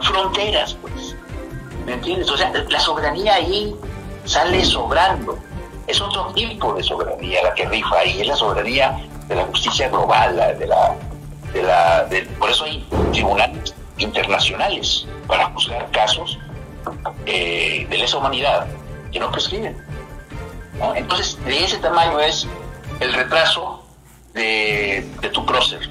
fronteras, 0.00 0.74
pues. 0.74 1.03
¿Me 1.84 1.92
entiendes? 1.94 2.30
O 2.30 2.36
sea, 2.36 2.50
la 2.50 2.80
soberanía 2.80 3.34
ahí 3.34 3.74
sale 4.24 4.64
sobrando. 4.64 5.38
Es 5.86 6.00
otro 6.00 6.32
tipo 6.34 6.72
de 6.72 6.82
soberanía 6.82 7.42
la 7.42 7.54
que 7.54 7.66
rifa 7.66 7.98
ahí, 7.98 8.20
es 8.22 8.26
la 8.28 8.36
soberanía 8.36 8.96
de 9.28 9.34
la 9.34 9.44
justicia 9.44 9.88
global, 9.88 10.36
de 10.58 10.66
la, 10.66 10.96
de 11.52 11.62
la, 11.62 12.08
por 12.38 12.50
eso 12.50 12.64
hay 12.64 12.86
tribunales 13.12 13.74
internacionales 13.98 15.06
para 15.26 15.46
juzgar 15.46 15.90
casos 15.90 16.38
eh, 17.26 17.86
de 17.88 17.98
lesa 17.98 18.18
humanidad 18.18 18.66
que 19.12 19.20
no 19.20 19.30
prescriben. 19.30 19.76
Entonces, 20.96 21.42
de 21.44 21.64
ese 21.64 21.78
tamaño 21.78 22.18
es 22.18 22.46
el 23.00 23.12
retraso 23.12 23.84
de, 24.32 25.06
tu 25.32 25.44
prócer, 25.46 25.88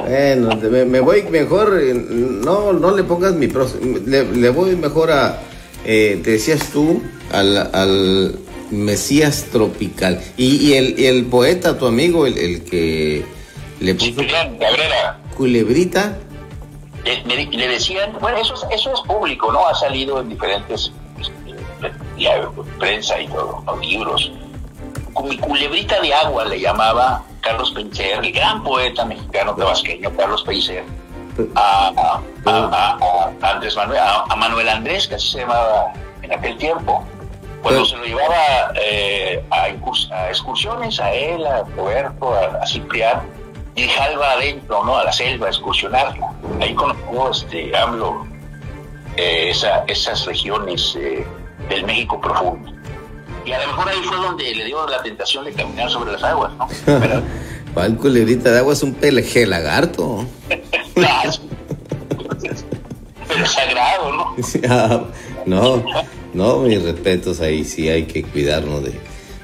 bueno, 0.00 0.56
me, 0.86 1.00
voy 1.00 1.22
mejor, 1.24 1.78
eh, 1.80 1.94
no, 1.94 2.72
no 2.72 2.96
le 2.96 3.04
pongas 3.04 3.34
mi 3.34 3.48
prócer, 3.48 3.80
le, 3.82 4.50
voy 4.50 4.76
mejor 4.76 5.10
a, 5.10 5.40
eh, 5.84 6.20
te 6.22 6.32
decías 6.32 6.70
tú, 6.72 7.02
al, 7.32 8.38
Mesías 8.70 9.46
tropical. 9.52 10.20
Y, 10.36 10.72
el, 10.72 10.98
el, 10.98 11.26
poeta, 11.26 11.78
tu 11.78 11.86
amigo, 11.86 12.26
el, 12.26 12.36
el 12.36 12.64
que 12.64 13.24
le 13.78 13.94
puso... 13.94 14.22
Culebrita. 15.36 16.18
Le, 17.04 17.68
decían, 17.68 18.16
bueno, 18.20 18.38
eso, 18.38 18.54
eso 18.72 18.92
es 18.92 19.00
público, 19.02 19.52
¿no? 19.52 19.68
Ha 19.68 19.74
salido 19.74 20.20
en 20.20 20.30
diferentes 20.30 20.90
ya, 22.18 22.48
prensa 22.78 23.20
y 23.20 23.28
todo, 23.28 23.62
los 23.66 23.80
libros. 23.80 24.32
Mi 25.24 25.38
culebrita 25.38 26.00
de 26.00 26.12
agua 26.12 26.44
le 26.44 26.60
llamaba 26.60 27.22
Carlos 27.40 27.70
Pellicer, 27.72 28.24
el 28.24 28.32
gran 28.32 28.62
poeta 28.62 29.04
mexicano 29.04 29.54
tabasqueño 29.54 30.10
Carlos 30.16 30.42
Pellicer, 30.42 30.84
a, 31.54 32.20
Andrés 33.42 33.76
Manuel, 33.76 34.00
a, 34.00 34.36
Manuel 34.36 34.68
Andrés, 34.68 35.08
que 35.08 35.14
así 35.14 35.30
se 35.30 35.38
llamaba 35.40 35.92
en 36.22 36.32
aquel 36.32 36.56
tiempo, 36.58 37.04
cuando 37.62 37.84
se 37.84 37.96
lo 37.96 38.04
llevaba 38.04 38.72
eh, 38.80 39.42
a, 39.50 39.68
excursiones, 40.28 41.00
a 41.00 41.12
él, 41.12 41.46
a 41.46 41.64
Roberto, 41.76 42.34
a, 42.34 42.66
Ciprián, 42.66 43.22
y 43.74 43.88
jalba 43.88 44.32
adentro, 44.32 44.84
¿no? 44.84 44.96
A 44.96 45.04
la 45.04 45.12
selva, 45.12 45.46
a 45.46 45.50
excursionarla. 45.50 46.30
Ahí 46.60 46.74
conoció 46.74 47.30
este, 47.30 47.76
AMLO 47.76 48.26
eh, 49.16 49.52
esas 49.88 50.24
regiones 50.24 50.96
eh, 50.98 51.26
del 51.68 51.84
México 51.84 52.20
profundo. 52.20 52.75
Y 53.46 53.52
a 53.52 53.60
lo 53.60 53.68
mejor 53.68 53.88
ahí 53.88 53.98
fue 54.02 54.16
donde 54.16 54.54
le 54.54 54.64
dio 54.64 54.86
la 54.88 55.00
tentación 55.02 55.44
de 55.44 55.52
caminar 55.52 55.88
sobre 55.88 56.12
las 56.12 56.22
aguas, 56.24 56.52
¿no? 56.58 56.66
Pero, 57.00 57.22
¿Cuál 57.72 57.96
culebrita 57.96 58.50
de 58.50 58.58
agua 58.58 58.72
es 58.72 58.82
un 58.82 58.94
peleje 58.94 59.46
lagarto? 59.46 60.26
Pero 63.28 63.46
sagrado, 63.46 64.12
¿no? 64.12 64.34
Ah, 64.68 65.04
no, 65.44 65.84
no, 66.34 66.58
mis 66.60 66.82
respetos 66.82 67.40
ahí, 67.40 67.64
sí 67.64 67.88
hay 67.88 68.04
que 68.04 68.24
cuidarnos 68.24 68.82
de, 68.82 68.92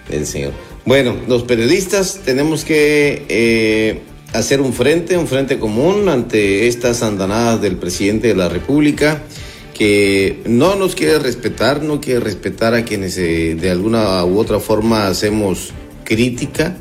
del 0.09 0.27
Señor. 0.27 0.53
Bueno, 0.85 1.15
los 1.29 1.45
periodistas 1.45 2.23
tenemos 2.25 2.65
que 2.65 3.25
eh, 3.29 4.03
hacer 4.33 4.61
un 4.61 4.73
frente, 4.73 5.17
un 5.17 5.29
frente 5.29 5.61
común 5.61 6.09
ante 6.09 6.67
estas 6.67 7.03
andanadas 7.03 7.61
del 7.61 7.77
presidente 7.77 8.29
de 8.29 8.35
la 8.35 8.49
República 8.49 9.23
no 10.45 10.77
nos 10.77 10.95
quiere 10.95 11.19
respetar, 11.19 11.83
no 11.83 12.01
quiere 12.01 12.21
respetar 12.21 12.75
a 12.75 12.85
quienes 12.85 13.17
eh, 13.19 13.55
de 13.55 13.71
alguna 13.71 14.25
u 14.25 14.39
otra 14.39 14.61
forma 14.61 15.07
hacemos 15.07 15.73
crítica, 16.05 16.77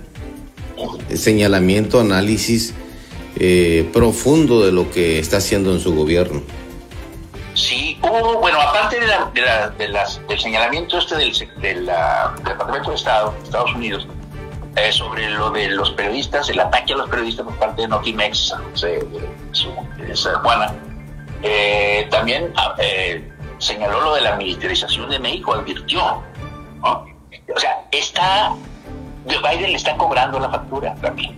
señalamiento, 1.15 2.00
análisis 2.00 2.74
eh, 3.38 3.89
profundo 3.93 4.65
de 4.65 4.72
lo 4.72 4.91
que 4.91 5.20
está 5.20 5.38
haciendo 5.38 5.72
en 5.72 5.79
su 5.79 5.96
gobierno. 5.96 6.41
Sí, 7.53 7.98
bueno, 8.01 8.60
aparte 8.62 9.00
de, 9.00 9.08
la, 9.08 9.70
de, 9.77 9.88
del 10.27 10.39
señalamiento 10.39 10.98
este 10.98 11.15
del, 11.15 11.86
Departamento 12.43 12.91
de 12.91 12.96
Estado, 12.96 13.34
de 13.38 13.43
Estados 13.43 13.74
Unidos, 13.74 14.08
eh, 14.75 14.91
sobre 14.91 15.29
lo 15.29 15.50
de 15.51 15.70
los 15.70 15.91
periodistas, 15.91 16.50
el 16.50 16.60
ataque 16.60 16.93
a 16.93 16.98
los 16.98 17.10
periodistas 17.10 17.46
por 17.46 17.55
parte 17.58 17.81
de 17.81 17.88
Notimex, 17.89 18.53
de, 18.81 19.05
Juana, 20.41 20.74
eh, 21.43 22.07
también 22.10 22.53
ah, 22.57 22.75
eh, 22.79 23.29
señaló 23.57 24.01
lo 24.01 24.15
de 24.15 24.21
la 24.21 24.36
militarización 24.36 25.10
de 25.10 25.19
México, 25.19 25.53
advirtió. 25.53 26.24
O 26.83 27.60
sea, 27.60 27.86
está, 27.91 28.53
Biden 29.25 29.71
le 29.71 29.75
está 29.75 29.95
cobrando 29.98 30.39
la 30.39 30.50
factura 30.50 30.95
también. 30.95 31.36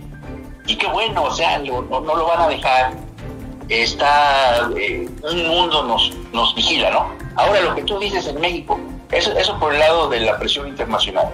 Y 0.66 0.76
qué 0.76 0.86
bueno, 0.86 1.24
o 1.24 1.30
sea, 1.30 1.58
no, 1.58 1.82
lo 1.82 2.26
van 2.26 2.40
a 2.40 2.48
dejar. 2.48 2.92
Está, 3.68 4.68
eh, 4.76 5.08
un 5.22 5.48
mundo 5.48 5.82
nos, 5.84 6.14
nos 6.32 6.54
vigila, 6.54 6.90
¿no? 6.90 7.12
Ahora, 7.36 7.60
lo 7.62 7.74
que 7.74 7.82
tú 7.82 7.98
dices 7.98 8.26
en 8.26 8.40
México, 8.40 8.78
eso, 9.10 9.32
eso 9.36 9.58
por 9.58 9.72
el 9.72 9.80
lado 9.80 10.08
de 10.08 10.20
la 10.20 10.38
presión 10.38 10.68
internacional. 10.68 11.28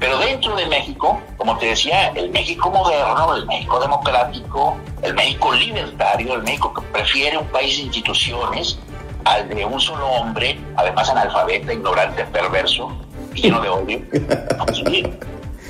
Pero 0.00 0.18
dentro 0.18 0.56
de 0.56 0.66
México, 0.66 1.20
como 1.36 1.58
te 1.58 1.66
decía, 1.66 2.08
el 2.14 2.30
México 2.30 2.70
moderno, 2.70 3.36
el 3.36 3.46
México 3.46 3.78
democrático, 3.78 4.78
el 5.02 5.14
México 5.14 5.52
libertario, 5.52 6.34
el 6.34 6.42
México 6.42 6.72
que 6.72 6.80
prefiere 6.80 7.36
un 7.36 7.46
país 7.48 7.76
de 7.76 7.82
instituciones 7.84 8.78
al 9.26 9.46
de 9.48 9.62
un 9.62 9.78
solo 9.78 10.06
hombre, 10.06 10.58
además 10.76 11.10
analfabeta, 11.10 11.74
ignorante, 11.74 12.24
perverso, 12.24 12.90
lleno 13.34 13.60
de 13.60 13.68
odio. 13.68 14.00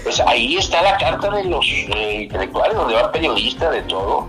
Pues 0.05 0.21
ahí 0.21 0.57
está 0.57 0.81
la 0.81 0.97
carta 0.97 1.29
de 1.31 1.45
los 1.45 1.67
eh, 1.67 2.23
intelectuales, 2.23 2.77
donde 2.77 2.95
van 2.95 3.13
periodistas 3.13 3.73
de 3.73 3.83
todo, 3.83 4.29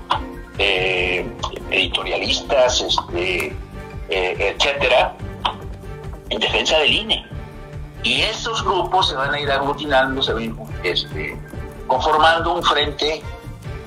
eh, 0.57 1.25
editorialistas, 1.69 2.81
este, 2.81 3.55
eh, 4.09 4.55
etcétera, 4.57 5.13
en 6.29 6.39
defensa 6.39 6.77
del 6.79 6.91
INE. 6.91 7.25
Y 8.03 8.21
estos 8.21 8.63
grupos 8.63 9.09
se 9.09 9.15
van 9.15 9.33
a 9.33 9.39
ir 9.39 9.51
aglutinando, 9.51 10.23
se 10.23 10.33
van 10.33 10.41
a 10.41 10.45
ir 10.45 10.53
este, 10.83 11.37
conformando 11.87 12.55
un 12.55 12.63
frente 12.63 13.21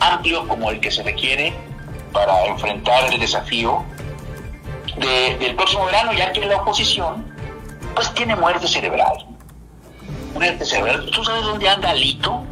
amplio 0.01 0.47
como 0.47 0.71
el 0.71 0.81
que 0.81 0.91
se 0.91 1.03
requiere 1.03 1.53
para 2.13 2.47
enfrentar 2.47 3.13
el 3.13 3.19
desafío 3.19 3.85
del 4.97 5.57
próximo 5.57 5.87
verano, 5.87 6.13
ya 6.13 6.33
que 6.33 6.47
la 6.47 6.59
oposición 6.59 7.25
pues 7.95 8.13
tiene 8.15 8.37
muerte 8.37 8.69
cerebral. 8.69 9.27
Muerte 10.35 10.65
cerebral. 10.65 11.11
¿Tú 11.13 11.25
sabes 11.25 11.45
dónde 11.45 11.69
anda 11.69 11.91
Alito? 11.91 12.45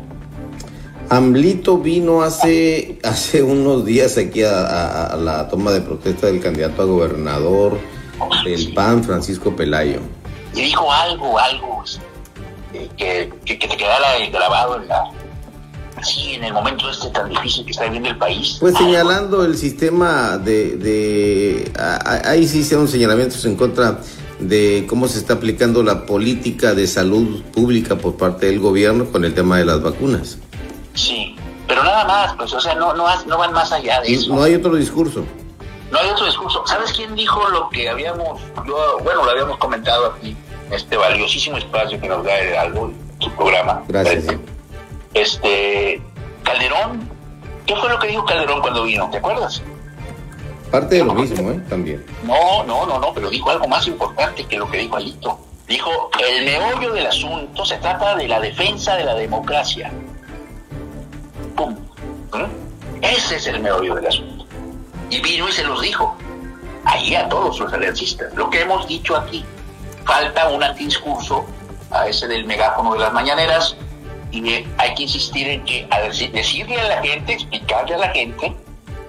Amlito 1.11 1.79
vino 1.79 2.23
hace, 2.23 2.99
hace 3.05 3.43
unos 3.43 3.85
días 3.85 4.19
aquí 4.19 4.43
a, 4.43 5.15
la 5.19 5.49
toma 5.49 5.71
de 5.71 5.81
protesta 5.81 6.27
del 6.27 6.41
candidato 6.41 6.83
a 6.83 6.85
gobernador 6.87 7.79
del 8.45 8.73
PAN, 8.73 9.05
Francisco 9.05 9.55
Pelayo 9.55 10.01
y 10.55 10.61
dijo 10.61 10.91
algo, 10.93 11.39
algo 11.39 11.85
eh, 12.75 12.89
que, 12.97 13.59
que, 13.59 13.69
te 13.69 13.77
quedara 13.77 14.19
grabado 14.31 14.81
en 14.81 14.89
la, 14.89 15.11
así 15.97 16.35
en 16.35 16.45
el 16.45 16.53
momento 16.53 16.91
este 16.91 17.09
tan 17.11 17.29
difícil 17.29 17.65
que 17.65 17.71
está 17.71 17.85
viviendo 17.85 18.11
el 18.11 18.19
país. 18.19 18.57
Pues 18.61 18.77
señalando 18.77 19.45
el 19.45 19.57
sistema 19.57 20.39
de, 20.39 20.77
de 20.77 21.73
ahí 22.25 22.47
sí 22.47 22.61
hicieron 22.61 22.89
señalamientos 22.89 23.45
en 23.45 23.57
contra 23.57 24.01
de 24.39 24.87
cómo 24.89 25.09
se 25.09 25.19
está 25.19 25.35
aplicando 25.35 25.83
la 25.83 26.05
política 26.07 26.75
de 26.75 26.87
salud 26.87 27.43
pública 27.53 27.97
por 27.97 28.17
parte 28.17 28.47
del 28.47 28.59
gobierno 28.59 29.07
con 29.07 29.25
el 29.25 29.35
tema 29.35 29.59
de 29.59 29.65
las 29.65 29.83
vacunas. 29.83 30.39
Sí, 30.95 31.37
pero 31.67 31.85
nada 31.85 32.05
más, 32.05 32.35
pues, 32.37 32.53
o 32.53 32.61
sea, 32.61 32.75
no, 32.75 32.93
no, 32.95 33.07
no 33.27 33.39
van 33.39 33.53
más 33.53 33.73
allá 33.73 34.01
de 34.01 34.15
eso. 34.15 34.35
No 34.35 34.43
hay 34.43 34.55
otro 34.55 34.75
discurso. 34.75 35.25
No 35.91 35.99
hay 35.99 36.09
otro 36.09 36.27
discurso. 36.27 36.63
¿Sabes 36.67 36.93
quién 36.93 37.15
dijo 37.15 37.49
lo 37.51 37.69
que 37.71 37.89
habíamos, 37.89 38.41
yo, 38.67 38.99
bueno, 39.05 39.25
lo 39.25 39.31
habíamos 39.31 39.59
comentado 39.59 40.15
aquí, 40.17 40.37
este 40.73 40.97
valiosísimo 40.97 41.59
espacio 41.59 42.01
que 42.01 42.09
nos 42.09 42.25
da 42.25 42.39
el 42.39 42.57
algo, 42.57 42.93
su 43.19 43.31
programa? 43.33 43.83
Gracias. 43.89 44.25
Este, 45.15 46.01
Calderón, 46.43 47.09
¿qué 47.67 47.77
fue 47.77 47.91
lo 47.91 47.99
que 47.99 48.09
dijo 48.09 48.25
Calderón 48.25 48.61
cuando 48.61 48.85
vino? 48.85 49.09
¿Te 49.11 49.19
acuerdas? 49.19 49.63
Parte 50.71 50.97
de 50.97 51.05
lo 51.05 51.13
mismo, 51.15 51.51
¿eh? 51.51 51.61
También. 51.69 52.05
No, 52.25 52.65
no, 52.65 52.87
no, 52.87 52.99
no, 52.99 53.13
pero 53.13 53.29
dijo 53.29 53.51
algo 53.51 53.69
más 53.69 53.87
importante 53.87 54.45
que 54.45 54.57
lo 54.57 54.71
que 54.71 54.79
dijo 54.79 54.97
Alito. 54.97 55.39
Dijo, 55.69 56.11
el 56.19 56.45
meollo 56.47 56.93
del 56.95 57.07
asunto 57.07 57.65
se 57.67 57.77
trata 57.77 58.17
de 58.17 58.27
la 58.27 58.41
defensa 58.41 58.97
de 58.97 59.05
la 59.05 59.15
democracia. 59.15 59.93
¡Pum! 61.57 61.75
¿Mm? 62.33 63.03
Ese 63.03 63.37
es 63.37 63.47
el 63.47 63.61
meollo 63.61 63.95
del 63.97 64.07
asunto. 64.07 64.47
Y 65.11 65.21
vino 65.21 65.49
y 65.49 65.53
se 65.53 65.65
los 65.65 65.83
dijo. 65.83 66.17
Ahí 66.85 67.15
a 67.15 67.29
todos 67.29 67.61
los 67.61 67.73
aliancistas. 67.73 68.35
Lo 68.35 68.49
que 68.49 68.63
hemos 68.63 68.89
dicho 68.89 69.17
aquí. 69.17 69.45
Falta 70.05 70.49
un 70.49 70.63
antidiscurso 70.63 71.47
a 71.91 72.07
ese 72.09 72.27
del 72.27 72.45
megáfono 72.45 72.95
de 72.95 73.01
las 73.01 73.13
mañaneras 73.13 73.77
y 74.31 74.65
hay 74.79 74.95
que 74.95 75.03
insistir 75.03 75.49
en 75.49 75.65
que 75.65 75.87
a 75.91 76.01
decirle 76.01 76.81
a 76.81 76.89
la 76.89 77.03
gente, 77.03 77.35
explicarle 77.35 77.95
a 77.95 77.99
la 77.99 78.09
gente 78.09 78.57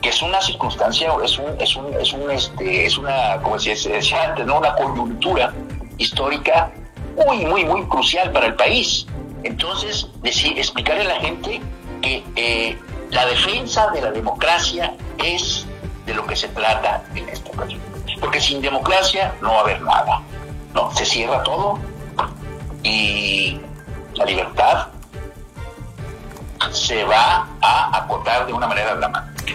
que 0.02 0.10
es 0.10 0.22
una 0.22 0.42
circunstancia, 0.42 1.14
es 1.24 1.40
un, 1.40 1.62
es 1.62 1.76
un, 1.78 1.94
es 1.94 2.14
un, 2.14 2.30
este, 2.30 2.86
es 2.86 2.98
una, 2.98 3.42
como 3.42 3.58
se 3.58 3.74
decía 3.74 4.24
antes, 4.24 4.46
¿no? 4.46 4.58
una 4.58 4.76
coyuntura 4.76 5.54
histórica 5.98 6.72
muy, 7.26 7.46
muy, 7.46 7.64
muy 7.64 7.86
crucial 7.88 8.32
para 8.34 8.48
el 8.48 8.56
país. 8.56 9.08
Entonces, 9.44 10.08
decir, 10.22 10.58
explicarle 10.60 11.04
a 11.04 11.16
la 11.16 11.20
gente 11.22 11.62
que 12.02 12.22
eh, 12.36 12.78
la 13.12 13.26
defensa 13.28 13.90
de 13.92 14.02
la 14.02 14.12
democracia 14.12 14.94
es 15.18 15.66
de 16.06 16.14
lo 16.14 16.26
que 16.26 16.36
se 16.36 16.50
trata 16.50 17.04
en 17.16 17.30
esta 17.30 17.50
ocasión. 17.52 17.82
Porque 18.20 18.42
sin 18.42 18.62
democracia 18.62 19.34
no 19.42 19.52
va 19.52 19.58
a 19.58 19.62
haber 19.62 19.82
nada. 19.82 20.22
No, 20.74 20.92
se 20.96 21.06
cierra 21.06 21.44
todo 21.44 21.80
y 22.84 23.58
la 24.16 24.26
libertad 24.26 24.88
se 26.72 27.04
va 27.04 27.48
a 27.62 28.04
acotar 28.04 28.48
de 28.48 28.54
una 28.54 28.68
manera 28.68 28.96
dramática. 28.96 29.54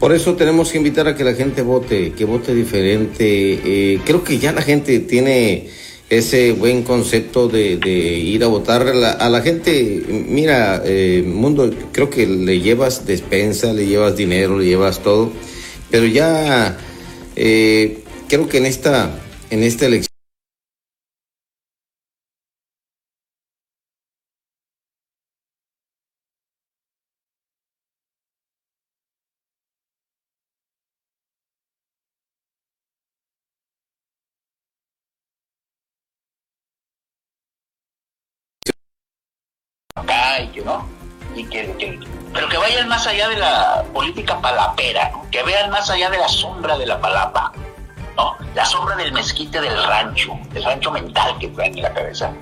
Por 0.00 0.12
eso 0.12 0.34
tenemos 0.34 0.70
que 0.70 0.78
invitar 0.78 1.08
a 1.08 1.14
que 1.14 1.24
la 1.24 1.34
gente 1.34 1.62
vote, 1.62 2.12
que 2.12 2.24
vote 2.24 2.54
diferente. 2.54 3.24
Eh, 3.24 4.00
creo 4.04 4.22
que 4.22 4.38
ya 4.38 4.52
la 4.52 4.62
gente 4.62 4.98
tiene 5.00 5.70
ese 6.10 6.52
buen 6.52 6.82
concepto 6.82 7.48
de, 7.48 7.78
ir 7.82 8.44
a 8.44 8.48
votar. 8.48 8.86
A 8.86 9.28
la, 9.28 9.40
gente, 9.40 10.02
mira, 10.08 10.82
eh, 10.84 11.24
mundo, 11.26 11.70
creo 11.92 12.10
que 12.10 12.26
le 12.26 12.60
llevas 12.60 13.06
despensa, 13.06 13.72
le 13.72 13.86
llevas 13.86 14.16
dinero, 14.16 14.58
le 14.58 14.66
llevas 14.66 15.00
todo, 15.00 15.32
pero 15.90 16.06
ya 16.06 16.76
eh, 17.34 18.04
creo 18.28 18.48
que 18.48 18.58
en 18.58 18.66
esta, 18.66 19.10
en 19.50 19.62
esta 19.62 19.86
elección 19.86 20.05
no, 40.62 40.86
y 41.34 41.44
que, 41.44 42.00
pero 42.32 42.48
que 42.48 42.56
vayan 42.56 42.88
más 42.88 43.06
allá 43.06 43.28
de 43.28 43.36
la 43.36 43.84
política 43.92 44.40
palapera, 44.40 45.12
que 45.30 45.42
vean 45.42 45.70
más 45.70 45.90
allá 45.90 46.10
de 46.10 46.18
la 46.18 46.28
sombra 46.28 46.76
de 46.78 46.86
la 46.86 47.00
palapa, 47.00 47.52
¿no? 48.16 48.36
la 48.54 48.64
sombra 48.64 48.96
del 48.96 49.12
mezquite 49.12 49.60
del 49.60 49.82
rancho, 49.84 50.38
del 50.52 50.64
rancho 50.64 50.90
mental 50.90 51.36
que 51.38 51.48
traen 51.48 51.76
en 51.76 51.82
la 51.82 51.92
cabeza, 51.92 52.32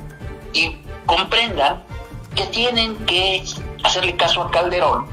y 0.52 0.78
comprendan 1.06 1.82
que 2.34 2.46
tienen 2.46 2.96
que 3.06 3.44
hacerle 3.82 4.16
caso 4.16 4.42
a 4.42 4.50
Calderón 4.50 5.06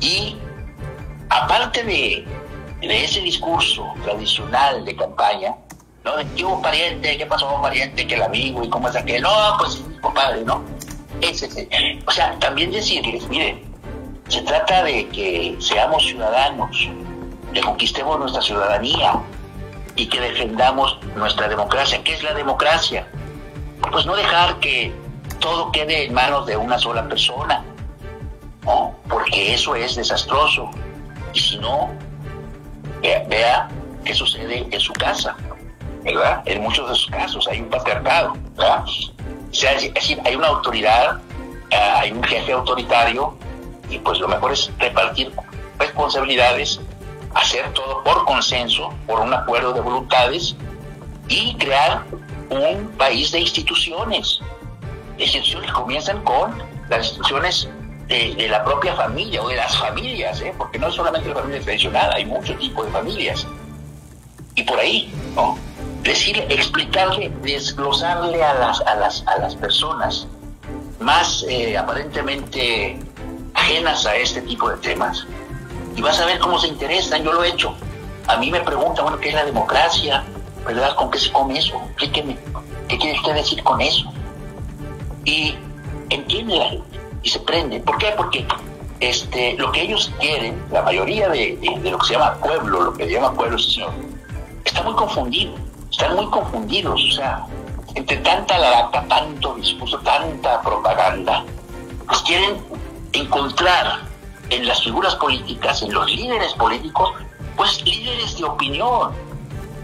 y 0.00 0.36
aparte 1.28 1.82
de, 1.84 2.26
de 2.80 3.04
ese 3.04 3.20
discurso 3.20 3.94
tradicional 4.04 4.84
de 4.84 4.96
campaña, 4.96 5.54
¿no? 6.04 6.16
De 6.16 6.26
que 6.34 6.44
hubo 6.44 6.60
pariente, 6.60 7.16
qué 7.16 7.26
pasó 7.26 7.60
pariente, 7.62 8.06
que 8.06 8.14
el 8.14 8.22
amigo 8.22 8.62
y 8.62 8.68
cómo 8.68 8.88
es 8.88 8.96
aquel, 8.96 9.22
no, 9.22 9.30
pues 9.58 9.82
compadre, 10.00 10.42
¿no? 10.42 10.62
O 12.06 12.10
sea, 12.10 12.38
también 12.38 12.70
decirles, 12.70 13.28
miren, 13.28 13.62
se 14.28 14.42
trata 14.42 14.82
de 14.84 15.08
que 15.08 15.56
seamos 15.60 16.04
ciudadanos, 16.04 16.88
que 17.52 17.60
conquistemos 17.60 18.18
nuestra 18.18 18.42
ciudadanía 18.42 19.20
y 19.96 20.06
que 20.08 20.20
defendamos 20.20 20.98
nuestra 21.16 21.48
democracia. 21.48 22.02
¿Qué 22.02 22.14
es 22.14 22.22
la 22.22 22.34
democracia? 22.34 23.06
Pues 23.92 24.06
no 24.06 24.16
dejar 24.16 24.58
que 24.60 24.92
todo 25.40 25.70
quede 25.72 26.06
en 26.06 26.14
manos 26.14 26.46
de 26.46 26.56
una 26.56 26.78
sola 26.78 27.06
persona, 27.08 27.62
¿no? 28.64 28.94
porque 29.08 29.54
eso 29.54 29.74
es 29.74 29.94
desastroso. 29.94 30.70
Y 31.32 31.38
si 31.38 31.58
no, 31.58 31.90
vea, 33.02 33.68
qué 34.04 34.14
sucede 34.14 34.66
en 34.70 34.80
su 34.80 34.92
casa, 34.94 35.36
¿verdad? 36.02 36.42
En 36.46 36.62
muchos 36.62 36.88
de 36.88 36.94
sus 36.94 37.10
casos 37.10 37.46
hay 37.48 37.60
un 37.60 37.68
patriarcado, 37.68 38.34
¿verdad? 38.56 38.84
Es 39.62 39.94
decir, 39.94 40.20
hay 40.24 40.34
una 40.34 40.48
autoridad, 40.48 41.20
eh, 41.70 41.76
hay 41.76 42.10
un 42.10 42.22
jefe 42.24 42.52
autoritario 42.52 43.36
y 43.88 43.98
pues 43.98 44.18
lo 44.18 44.26
mejor 44.26 44.52
es 44.52 44.70
repartir 44.78 45.32
responsabilidades, 45.78 46.80
hacer 47.34 47.72
todo 47.72 48.02
por 48.02 48.24
consenso, 48.24 48.92
por 49.06 49.20
un 49.20 49.32
acuerdo 49.32 49.72
de 49.72 49.80
voluntades 49.80 50.56
y 51.28 51.54
crear 51.56 52.04
un 52.50 52.88
país 52.98 53.30
de 53.30 53.40
instituciones. 53.40 54.40
Instituciones 55.18 55.70
que 55.70 55.74
comienzan 55.76 56.22
con 56.24 56.60
las 56.88 57.06
instituciones 57.06 57.68
de, 58.08 58.48
la 58.48 58.64
propia 58.64 58.94
familia 58.94 59.40
o 59.42 59.48
de 59.48 59.56
las 59.56 59.76
familias, 59.78 60.40
¿eh? 60.40 60.52
porque 60.58 60.78
no 60.78 60.88
es 60.88 60.94
solamente 60.94 61.28
la 61.28 61.36
familia 61.36 61.60
tradicional, 61.60 62.12
hay 62.12 62.24
mucho 62.24 62.54
tipo 62.56 62.84
de 62.84 62.90
familias. 62.90 63.46
Y 64.56 64.62
por 64.64 64.78
ahí, 64.78 65.12
¿no? 65.34 65.56
Decirle, 66.04 66.46
explicarle, 66.50 67.32
desglosarle 67.42 68.44
a 68.44 68.54
las, 68.54 68.80
a 68.82 68.94
las, 68.96 69.26
a 69.26 69.38
las 69.38 69.56
personas 69.56 70.28
más 71.00 71.44
eh, 71.48 71.76
aparentemente 71.76 72.98
ajenas 73.54 74.06
a 74.06 74.14
este 74.16 74.42
tipo 74.42 74.68
de 74.70 74.76
temas. 74.76 75.26
Y 75.96 76.02
vas 76.02 76.20
a 76.20 76.26
ver 76.26 76.38
cómo 76.38 76.58
se 76.58 76.68
interesan, 76.68 77.24
yo 77.24 77.32
lo 77.32 77.42
he 77.42 77.48
hecho. 77.48 77.74
A 78.26 78.36
mí 78.36 78.50
me 78.50 78.60
preguntan, 78.60 79.04
bueno, 79.04 79.18
¿qué 79.18 79.30
es 79.30 79.34
la 79.34 79.44
democracia? 79.44 80.24
¿Verdad? 80.66 80.94
¿Con 80.96 81.10
qué 81.10 81.18
se 81.18 81.32
come 81.32 81.58
eso? 81.58 81.80
Explíqueme, 81.90 82.38
¿qué 82.88 82.98
quiere 82.98 83.18
usted 83.18 83.34
decir 83.34 83.62
con 83.62 83.80
eso? 83.80 84.12
Y 85.24 85.54
entiende 86.10 86.56
la 86.56 86.68
gente 86.68 87.00
y 87.22 87.28
se 87.28 87.38
prende. 87.40 87.80
¿Por 87.80 87.96
qué? 87.98 88.12
Porque 88.16 88.46
este, 89.00 89.54
lo 89.54 89.72
que 89.72 89.82
ellos 89.82 90.12
quieren, 90.20 90.62
la 90.70 90.82
mayoría 90.82 91.28
de, 91.28 91.58
de, 91.60 91.90
lo 91.90 91.98
que 91.98 92.06
se 92.06 92.12
llama 92.14 92.34
pueblo, 92.34 92.82
lo 92.82 92.94
que 92.94 93.04
se 93.04 93.12
llama 93.12 93.32
pueblo, 93.32 93.58
señor, 93.58 93.92
está 94.64 94.82
muy 94.82 94.94
confundido 94.94 95.63
están 95.94 96.16
muy 96.16 96.26
confundidos, 96.26 97.00
o 97.00 97.12
sea, 97.12 97.46
entre 97.94 98.16
tanta 98.16 98.58
laraca, 98.58 99.06
tanto 99.06 99.54
discurso, 99.54 99.96
tanta 99.98 100.60
propaganda, 100.60 101.44
pues 102.08 102.20
quieren 102.22 102.56
encontrar 103.12 104.00
en 104.50 104.66
las 104.66 104.82
figuras 104.82 105.14
políticas, 105.14 105.82
en 105.82 105.94
los 105.94 106.10
líderes 106.10 106.52
políticos, 106.54 107.12
pues 107.56 107.80
líderes 107.84 108.36
de 108.36 108.44
opinión. 108.44 109.12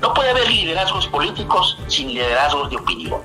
No 0.03 0.15
puede 0.15 0.31
haber 0.31 0.51
liderazgos 0.51 1.07
políticos 1.07 1.79
sin 1.87 2.09
liderazgos 2.09 2.71
de 2.71 2.77
opinión. 2.77 3.21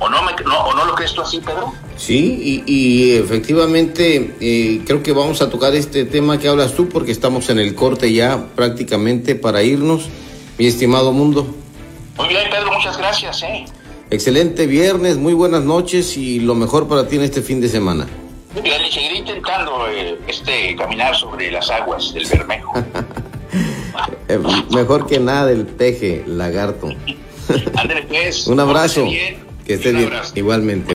¿O 0.00 0.08
no, 0.08 0.22
me, 0.22 0.32
¿o 0.32 0.74
no 0.74 0.84
lo 0.86 0.94
crees 0.96 1.14
tú 1.14 1.22
así, 1.22 1.38
Pedro? 1.38 1.72
Sí, 1.96 2.64
y, 2.66 3.12
efectivamente 3.12 4.36
eh, 4.40 4.82
creo 4.84 5.04
que 5.04 5.12
vamos 5.12 5.40
a 5.40 5.48
tocar 5.48 5.76
este 5.76 6.04
tema 6.04 6.38
que 6.38 6.48
hablas 6.48 6.74
tú 6.74 6.88
porque 6.88 7.12
estamos 7.12 7.48
en 7.50 7.60
el 7.60 7.76
corte 7.76 8.12
ya 8.12 8.46
prácticamente 8.56 9.36
para 9.36 9.62
irnos, 9.62 10.08
mi 10.58 10.66
estimado 10.66 11.12
mundo. 11.12 11.46
Muy 12.16 12.28
bien, 12.28 12.48
Pedro, 12.50 12.72
muchas 12.72 12.96
gracias. 12.96 13.42
¿eh? 13.42 13.64
Excelente 14.10 14.66
viernes, 14.66 15.16
muy 15.16 15.34
buenas 15.34 15.64
noches 15.64 16.16
y 16.16 16.40
lo 16.40 16.54
mejor 16.54 16.88
para 16.88 17.08
ti 17.08 17.16
en 17.16 17.22
este 17.22 17.42
fin 17.42 17.60
de 17.60 17.68
semana. 17.68 18.06
Muy 18.52 18.62
bien, 18.62 18.84
y 18.84 18.92
seguiré 18.92 19.18
intentando 19.18 19.88
eh, 19.88 20.18
este, 20.28 20.76
caminar 20.76 21.16
sobre 21.16 21.50
las 21.50 21.68
aguas 21.70 22.12
del 22.14 22.26
Bermejo. 22.26 22.72
Eh, 24.26 24.40
mejor 24.74 25.06
que 25.06 25.20
nada 25.20 25.52
el 25.52 25.66
peje, 25.66 26.24
lagarto. 26.26 26.88
Andrés, 27.76 28.06
pues, 28.08 28.46
Un 28.48 28.58
abrazo. 28.58 29.04
Que 29.04 29.74
esté 29.74 29.92
bien, 29.92 30.10
igualmente. 30.34 30.92